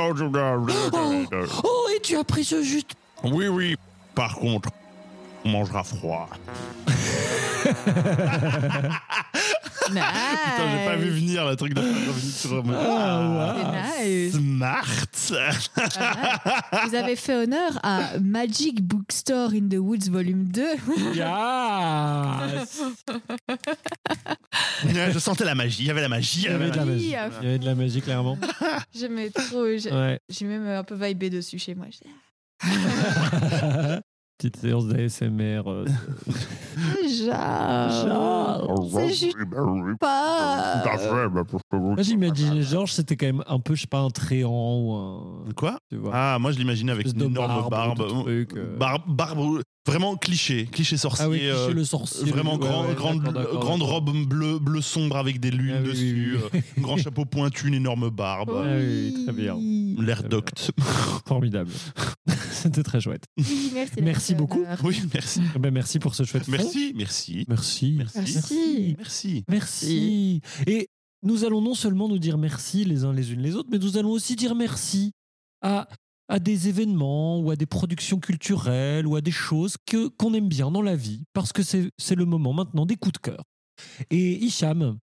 [1.33, 3.75] euh, Oh, et tu as pris ce jus de- Oui, oui.
[4.15, 4.69] Par contre,
[5.45, 6.27] on mangera froid.
[9.91, 10.03] Nice.
[10.03, 12.75] Putain, j'ai pas vu venir le truc de revenir sur moi.
[12.79, 13.55] Ah,
[13.97, 14.33] C'est nice.
[14.33, 14.85] Smart.
[16.87, 20.61] Vous avez fait honneur à Magic Bookstore in the Woods volume 2.
[21.15, 22.81] Yes
[25.13, 25.83] Je sentais la magie.
[25.83, 26.41] Il y avait la magie.
[26.45, 27.03] Il y avait de la magie.
[27.05, 28.37] Il y avait de la magie, clairement.
[28.95, 29.65] J'aimais trop.
[29.77, 30.19] J'ai Ouais.
[30.29, 31.87] j'ai même un peu vibé dessus chez moi.
[34.37, 35.63] Petite séance d'ASMR.
[35.67, 35.85] euh,
[37.25, 37.89] Genre.
[37.89, 38.89] Genre.
[38.93, 39.93] C'est juste Oui, ben oui.
[39.99, 40.83] pas.
[41.71, 45.53] Moi, j'imaginais Georges, c'était quand même un peu, je sais pas, un tréant ou un.
[45.55, 45.79] Quoi?
[45.89, 46.11] Tu vois.
[46.13, 48.27] Ah, moi je l'imaginais avec une énorme barbe, barbe.
[48.27, 48.45] euh.
[48.77, 51.25] Barbe, barbe, vraiment cliché, cliché sorcier.
[51.25, 52.29] ah oui, cliché euh, le sorcier.
[52.29, 55.81] Vraiment grand- ouais, grande, d'accord, d'accord, grande robe bleu, bleu sombre avec des lunes Ah
[55.81, 56.59] oui, dessus, oui, oui.
[56.77, 59.57] euh, grand chapeau pointu, une énorme barbe, Ah oui, très bien.
[59.99, 60.71] l'air Très docte.
[61.25, 61.71] Formidable.
[62.51, 63.23] C'était très chouette.
[63.37, 63.71] Oui,
[64.01, 64.35] merci.
[64.35, 64.63] Beaucoup.
[64.83, 65.41] Oui, merci.
[65.55, 66.51] Eh ben, merci pour ce chouette fond.
[66.51, 67.45] Merci, merci.
[67.47, 67.95] Merci.
[67.97, 68.19] Merci.
[68.19, 68.95] Merci.
[68.97, 69.43] Merci.
[69.47, 70.41] Merci.
[70.67, 70.87] Et
[71.23, 73.97] nous allons non seulement nous dire merci les uns les unes les autres, mais nous
[73.97, 75.11] allons aussi dire merci
[75.61, 75.87] à,
[76.29, 80.49] à des événements ou à des productions culturelles ou à des choses que qu'on aime
[80.49, 83.43] bien dans la vie, parce que c'est le moment maintenant des coups de cœur.
[84.09, 84.97] Et Hicham,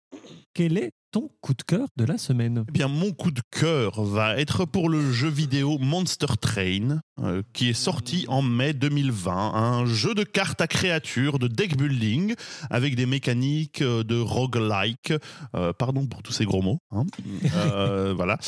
[0.54, 2.64] quel est ton coup de cœur de la semaine?
[2.68, 7.42] Eh bien, mon coup de cœur va être pour le jeu vidéo Monster Train, euh,
[7.52, 9.32] qui est sorti en mai 2020.
[9.54, 12.34] Un jeu de cartes à créatures, de deck building,
[12.70, 15.12] avec des mécaniques euh, de roguelike.
[15.54, 16.78] Euh, pardon pour tous ces gros mots.
[16.90, 17.04] hein.
[17.54, 18.38] Euh, voilà.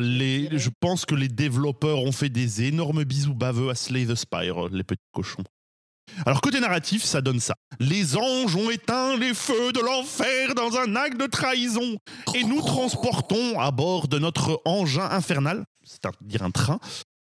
[0.00, 4.14] Les, je pense que les développeurs ont fait des énormes bisous baveux à Slay the
[4.14, 5.42] Spire, les petits cochons.
[6.26, 7.54] Alors côté narratif, ça donne ça.
[7.80, 11.96] Les anges ont éteint les feux de l'enfer dans un acte de trahison
[12.34, 16.78] et nous transportons à bord de notre engin infernal, c'est-à-dire un train,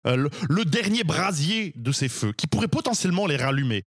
[0.08, 3.84] euh, le, dernier brasier de ces feux qui pourrait potentiellement les rallumer.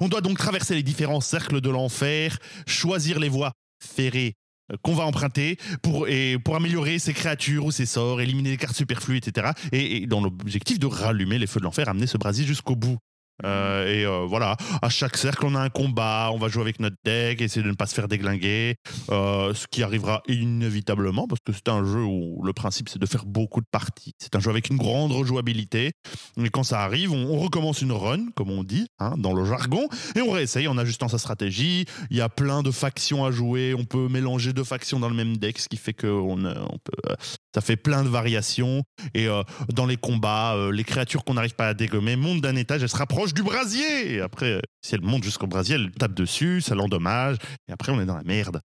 [0.00, 4.34] On doit donc traverser les différents cercles de l'enfer, choisir les voies ferrées
[4.72, 8.56] euh, qu'on va emprunter pour, et pour améliorer ses créatures ou ses sorts, éliminer les
[8.56, 9.52] cartes superflues, etc.
[9.72, 12.98] Et, et dans l'objectif de rallumer les feux de l'enfer, amener ce brasier jusqu'au bout
[13.44, 16.80] Euh, et euh, voilà, à chaque cercle, on a un combat, on va jouer avec
[16.80, 18.76] notre deck, essayer de ne pas se faire déglinguer,
[19.10, 23.06] euh, ce qui arrivera inévitablement, parce que c'est un jeu où le principe c'est de
[23.06, 24.14] faire beaucoup de parties.
[24.18, 25.92] C'est un jeu avec une grande rejouabilité,
[26.36, 29.88] mais quand ça arrive, on, recommence une run, comme on dit, hein, dans le jargon,
[30.14, 31.86] et on réessaye en ajustant sa stratégie.
[32.10, 35.14] Il y a plein de factions à jouer, on peut mélanger deux factions dans le
[35.14, 36.36] même deck, ce qui fait que on,
[36.84, 37.14] peut,
[37.54, 38.82] ça fait plein de variations.
[39.14, 42.56] Et euh, dans les combats, euh, les créatures qu'on n'arrive pas à dégommer montent d'un
[42.56, 44.14] étage, elles se rapprochent du brasier.
[44.14, 47.36] Et après, euh, si elles montent jusqu'au brasier, elles tapent dessus, ça l'endommage.
[47.68, 48.60] Et après, on est dans la merde.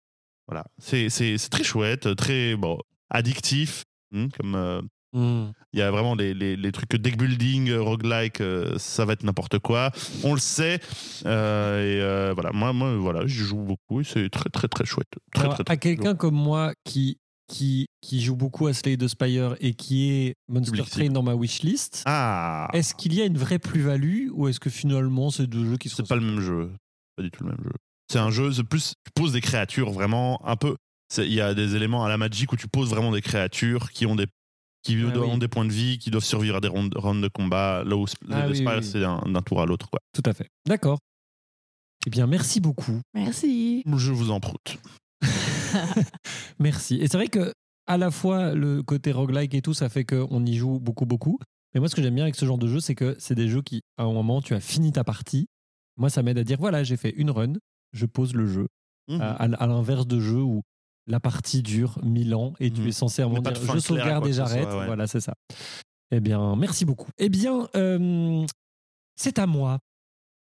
[0.47, 0.65] Voilà.
[0.77, 2.77] C'est c'est- c'est très chouette, très bon,
[3.09, 3.83] addictif.
[4.15, 4.81] hein, comme euh,
[5.15, 5.51] Hmm.
[5.73, 8.41] il y a vraiment les, les, les trucs deck building, roguelike,
[8.77, 9.91] ça va être n'importe quoi.
[10.23, 10.79] On le sait.
[11.23, 15.07] Et voilà, moi, moi voilà, j'y joue beaucoup et c'est très, très, très chouette.
[15.33, 17.19] Très, Alors, très, très à quelqu'un comme moi qui,
[17.53, 21.21] qui, qui joue beaucoup à Slay the Spire et qui est Monster Public Train dans
[21.23, 25.47] ma wishlist, Ah est-ce qu'il y a une vraie plus-value ou est-ce que finalement c'est
[25.47, 26.71] deux jeux qui se C'est pas le même jeu.
[27.15, 27.71] Pas du tout le même jeu.
[28.11, 30.75] C'est un jeu, c'est plus, tu poses des créatures vraiment un peu.
[31.17, 34.05] Il y a des éléments à la Magic où tu poses vraiment des créatures qui
[34.07, 34.25] ont des
[34.83, 35.39] qui Ah ont oui.
[35.39, 36.89] des points de vie, qui doivent survivre à des rounds,
[37.21, 37.83] de combat.
[37.85, 38.83] Là où Ah The oui, Spire, oui.
[38.83, 39.89] c'est d'un d'un tour à l'autre.
[39.89, 39.99] quoi.
[40.13, 40.49] Tout à fait.
[40.67, 40.97] D'accord.
[42.05, 42.99] Eh bien, merci beaucoup.
[43.13, 43.83] Merci.
[43.85, 44.77] Je vous en proute.
[46.59, 46.95] Merci.
[46.95, 47.53] Et c'est vrai que
[47.85, 51.39] à la fois le côté roguelike et tout, ça fait qu'on y joue beaucoup, beaucoup.
[51.73, 53.49] Mais moi, ce que j'aime bien avec ce genre de jeu, c'est que c'est des
[53.49, 55.47] jeux qui, à un moment, tu as fini ta partie.
[55.97, 57.53] Moi, ça m'aide à dire voilà, j'ai fait une run,
[57.93, 58.67] je pose le jeu.
[59.09, 59.19] Mhm.
[59.21, 60.61] À, l'inverse de jeux où
[61.07, 62.87] la partie dure 1000 ans et tu Mhm.
[62.87, 64.67] es censé à un moment dire je sauvegarde et j'arrête.
[64.69, 64.85] ouais.
[64.85, 65.33] Voilà, c'est ça.
[66.11, 67.09] Eh bien, merci beaucoup.
[67.17, 68.45] Eh bien, euh,
[69.17, 69.79] c'est à moi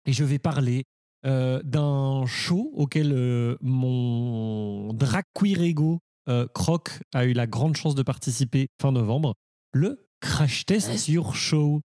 [0.06, 0.84] et je vais parler
[1.26, 7.76] euh, d'un show auquel euh, mon drag queer ego euh, Croc a eu la grande
[7.76, 9.34] chance de participer fin novembre,
[9.72, 11.80] le Crash Test Your Show.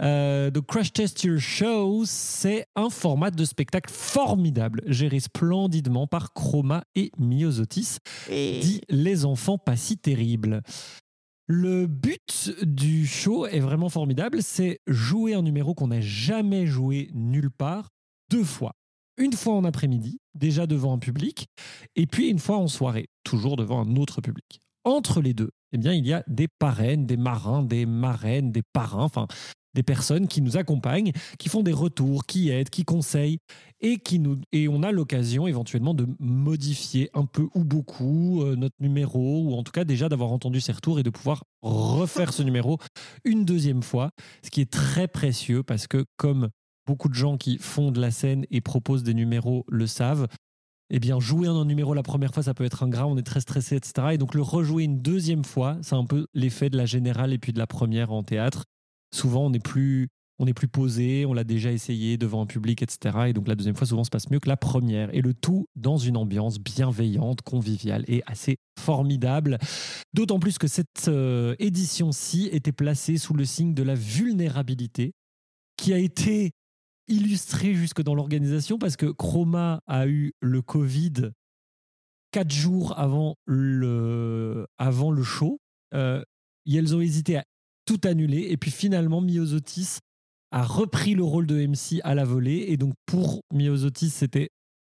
[0.00, 6.32] Euh, donc Crash Test Your Show, c'est un format de spectacle formidable, géré splendidement par
[6.32, 10.62] Chroma et Myosotis, dit Les enfants pas si terribles.
[11.46, 17.10] Le but du show est vraiment formidable, c'est jouer un numéro qu'on n'a jamais joué
[17.12, 17.90] nulle part
[18.30, 18.72] deux fois.
[19.16, 21.46] Une fois en après-midi, déjà devant un public,
[21.94, 24.60] et puis une fois en soirée, toujours devant un autre public.
[24.84, 28.62] Entre les deux, eh bien, il y a des parraines, des marins, des marraines, des
[28.62, 29.26] parrains, enfin,
[29.74, 33.38] des personnes qui nous accompagnent, qui font des retours, qui aident, qui conseillent,
[33.80, 38.56] et, qui nous, et on a l'occasion éventuellement de modifier un peu ou beaucoup euh,
[38.56, 42.32] notre numéro, ou en tout cas déjà d'avoir entendu ces retours et de pouvoir refaire
[42.32, 42.78] ce numéro
[43.24, 44.10] une deuxième fois,
[44.42, 46.48] ce qui est très précieux parce que comme
[46.86, 50.28] beaucoup de gens qui font de la scène et proposent des numéros le savent,
[50.90, 53.40] eh bien, jouer un numéro la première fois, ça peut être ingrat, on est très
[53.40, 54.08] stressé, etc.
[54.12, 57.38] Et donc, le rejouer une deuxième fois, c'est un peu l'effet de la générale et
[57.38, 58.64] puis de la première en théâtre.
[59.14, 62.82] Souvent, on est plus, on est plus posé, on l'a déjà essayé devant un public,
[62.82, 63.28] etc.
[63.28, 65.14] Et donc, la deuxième fois, souvent, se passe mieux que la première.
[65.14, 69.58] Et le tout dans une ambiance bienveillante, conviviale et assez formidable.
[70.12, 75.12] D'autant plus que cette euh, édition-ci était placée sous le signe de la vulnérabilité,
[75.76, 76.52] qui a été
[77.08, 81.30] illustré jusque dans l'organisation parce que Chroma a eu le Covid
[82.30, 85.60] quatre jours avant le, avant le show.
[85.94, 86.22] Euh,
[86.66, 87.44] et elles ont hésité à
[87.86, 88.46] tout annuler.
[88.50, 89.98] Et puis finalement, Myosotis
[90.50, 92.64] a repris le rôle de MC à la volée.
[92.68, 94.50] Et donc pour Myosotis, c'était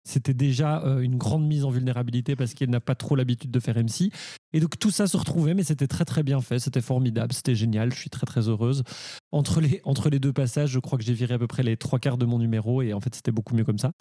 [0.08, 3.60] c'était déjà euh, une grande mise en vulnérabilité parce qu'elle n'a pas trop l'habitude de
[3.60, 4.10] faire MC.
[4.54, 7.54] Et donc tout ça se retrouvait, mais c'était très très bien fait, c'était formidable, c'était
[7.54, 8.84] génial, je suis très très heureuse.
[9.32, 11.76] Entre les, entre les deux passages, je crois que j'ai viré à peu près les
[11.76, 13.92] trois quarts de mon numéro et en fait c'était beaucoup mieux comme ça.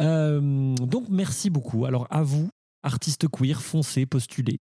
[0.00, 1.84] Euh, donc merci beaucoup.
[1.84, 2.48] Alors à vous,
[2.84, 4.58] artistes queer, foncez, postulez.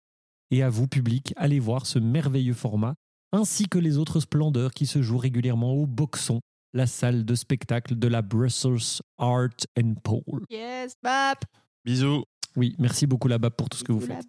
[0.51, 2.93] Et à vous, public, allez voir ce merveilleux format,
[3.31, 6.41] ainsi que les autres splendeurs qui se jouent régulièrement au Boxon,
[6.73, 10.45] la salle de spectacle de la Brussels Art and Pole.
[10.49, 11.43] Yes, Bap.
[11.85, 12.23] Bisous.
[12.55, 14.27] Oui, merci beaucoup la BAP pour tout ce que vous faites.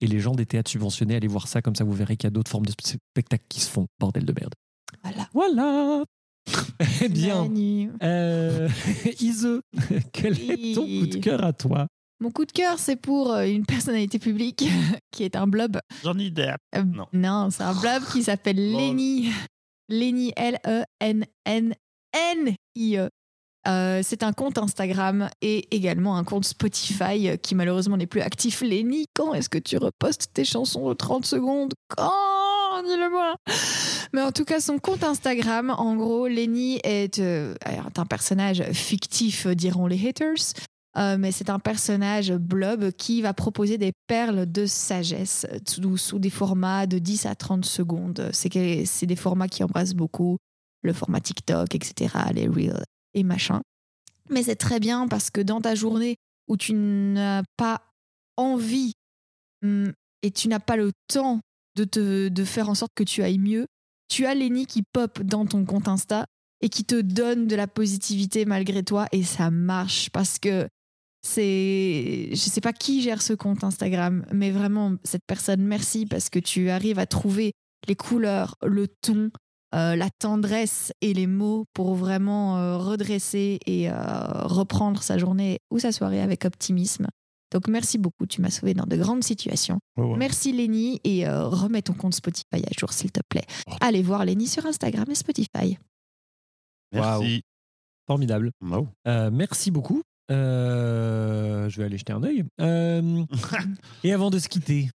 [0.00, 2.28] Et les gens des théâtres subventionnés, allez voir ça, comme ça vous verrez qu'il y
[2.28, 4.54] a d'autres formes de spe- spectacles qui se font, bordel de merde.
[5.02, 5.28] Voilà.
[5.34, 6.04] Voilà
[7.02, 7.48] Eh bien,
[8.02, 8.68] euh,
[9.20, 9.60] Ise,
[10.12, 11.86] quel est ton coup de cœur à toi?
[12.22, 14.64] Mon coup de cœur, c'est pour euh, une personnalité publique
[15.10, 15.78] qui est un blob.
[16.02, 16.56] Johnny Depp.
[16.76, 17.50] Euh, Non.
[17.50, 18.56] c'est un blob qui s'appelle.
[18.72, 19.30] Lenny.
[19.90, 21.80] Lenny, L-E-N-N-N-I-E.
[23.68, 28.22] Euh, c'est un compte Instagram et également un compte Spotify euh, qui malheureusement n'est plus
[28.22, 28.62] actif.
[28.62, 31.74] Lenny, quand est-ce que tu repostes tes chansons de 30 secondes?
[31.94, 32.82] Quand?
[32.84, 33.34] Dis-le-moi
[34.14, 38.62] Mais en tout cas, son compte Instagram, en gros, Lenny est, euh, est un personnage
[38.72, 40.54] fictif, diront les haters.
[40.96, 46.18] Euh, mais c'est un personnage blob qui va proposer des perles de sagesse euh, sous,
[46.18, 48.28] des formats de 10 à 30 secondes.
[48.32, 50.38] C'est des formats qui embrassent beaucoup.
[50.82, 53.60] le format TikTok, etc., les reels et machin.
[54.30, 56.16] Mais c'est très bien parce que dans ta journée
[56.48, 57.82] où tu n'as pas
[58.36, 58.92] envie
[59.62, 61.40] hum, et tu n'as pas le temps
[61.76, 63.66] de, te, de faire en sorte que tu ailles mieux,
[64.08, 66.26] tu as Lenny qui pop dans ton compte Insta
[66.60, 70.68] et qui te donne de la positivité malgré toi et ça marche parce que
[71.22, 76.30] c'est je sais pas qui gère ce compte Instagram mais vraiment cette personne merci parce
[76.30, 77.52] que tu arrives à trouver
[77.88, 79.30] les couleurs le ton
[79.74, 83.94] euh, la tendresse et les mots pour vraiment euh, redresser et euh,
[84.44, 87.06] reprendre sa journée ou sa soirée avec optimisme
[87.52, 90.16] donc merci beaucoup tu m'as sauvé dans de grandes situations ouais.
[90.16, 93.44] Merci Lenny et euh, remets ton compte Spotify à jour s'il te plaît.
[93.66, 93.72] Oh.
[93.80, 95.78] Allez voir Lenny sur Instagram et Spotify.
[96.92, 97.42] Merci.
[98.06, 98.50] Formidable.
[98.60, 98.88] Wow.
[99.06, 100.02] Euh, merci beaucoup.
[100.30, 102.44] Euh, je vais aller jeter un œil.
[102.60, 103.24] Euh,
[104.04, 104.90] et avant de se quitter,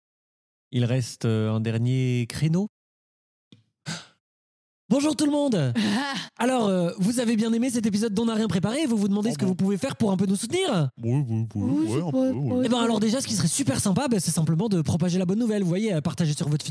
[0.70, 2.68] il reste euh, un dernier créneau.
[4.92, 5.72] Bonjour tout le monde
[6.38, 9.32] Alors, euh, vous avez bien aimé cet épisode d'On n'a rien préparé Vous vous demandez
[9.32, 12.02] ce que vous pouvez faire pour un peu nous soutenir Oui, oui, oui, Oui, ouais,
[12.02, 12.62] un peu, ouais.
[12.66, 15.24] Eh ben alors déjà, ce qui serait super sympa, ben, c'est simplement de propager la
[15.24, 15.62] bonne nouvelle.
[15.62, 16.66] Vous voyez, euh, partager sur votre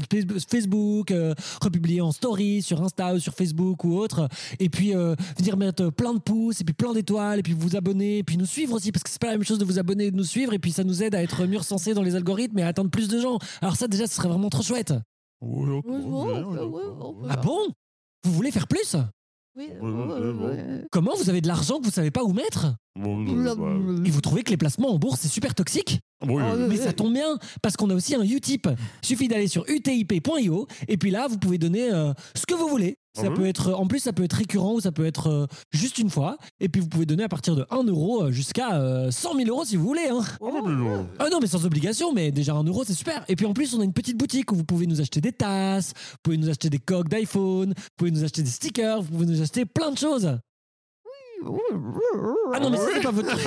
[0.47, 4.27] Facebook, euh, republier en story sur Insta ou sur Facebook ou autre.
[4.60, 7.75] Et puis euh, venir mettre plein de pouces et puis plein d'étoiles et puis vous
[7.75, 9.79] abonner et puis nous suivre aussi parce que c'est pas la même chose de vous
[9.79, 12.03] abonner et de nous suivre et puis ça nous aide à être mieux recensés dans
[12.03, 13.39] les algorithmes et à atteindre plus de gens.
[13.63, 14.93] Alors ça déjà, ce serait vraiment trop chouette.
[15.41, 17.27] Ouais, ok, Ouais, ouais, ouais, ouais, ouais, ouais, ouais, ouais.
[17.27, 17.73] Ah bon?
[18.23, 18.95] Vous voulez faire plus?
[19.57, 19.69] Oui.
[20.91, 22.73] Comment vous avez de l'argent que vous savez pas où mettre?
[22.97, 25.99] Et vous trouvez que les placements en bourse c'est super toxique?
[26.25, 26.67] Ouais, ouais.
[26.69, 28.69] Mais ça tombe bien, parce qu'on a aussi un Utip.
[29.01, 32.97] Suffit d'aller sur utip.io, et puis là, vous pouvez donner euh, ce que vous voulez.
[33.13, 35.45] Ça ouais peut être, en plus, ça peut être récurrent ou ça peut être euh,
[35.71, 36.38] juste une fois.
[36.60, 39.50] Et puis, vous pouvez donner à partir de 1 euro euh, jusqu'à euh, 100 000
[39.50, 40.08] euros si vous voulez.
[40.10, 40.21] hein.
[40.39, 41.08] Oh, non.
[41.19, 43.26] Ah non, mais sans obligation, mais déjà 1 euro, c'est super.
[43.28, 45.34] Et puis en plus, on a une petite boutique où vous pouvez nous acheter des
[45.34, 49.12] tasses, vous pouvez nous acheter des coques d'iPhone, vous pouvez nous acheter des stickers, vous
[49.12, 50.38] pouvez nous acheter plein de choses.
[52.54, 53.41] Ah non, mais si c'est pas votre truc.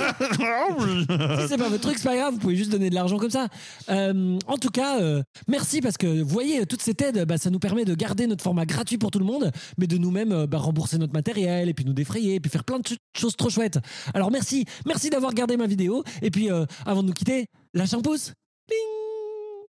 [1.41, 3.29] si c'est pas votre truc, c'est pas grave, vous pouvez juste donner de l'argent comme
[3.29, 3.47] ça.
[3.89, 7.49] Euh, en tout cas, euh, merci parce que vous voyez, toute cette aide, bah, ça
[7.49, 10.47] nous permet de garder notre format gratuit pour tout le monde, mais de nous-mêmes euh,
[10.47, 13.35] bah, rembourser notre matériel et puis nous défrayer et puis faire plein de ch- choses
[13.35, 13.79] trop chouettes.
[14.13, 16.03] Alors merci, merci d'avoir regardé ma vidéo.
[16.21, 18.33] Et puis euh, avant de nous quitter, lâche un pouce.
[18.69, 18.77] Bing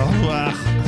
[0.09, 0.88] Au revoir.